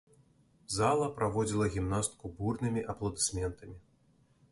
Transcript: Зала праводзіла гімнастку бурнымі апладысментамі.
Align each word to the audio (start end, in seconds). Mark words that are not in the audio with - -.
Зала 0.75 1.09
праводзіла 1.19 1.67
гімнастку 1.75 2.31
бурнымі 2.39 2.85
апладысментамі. 2.95 3.77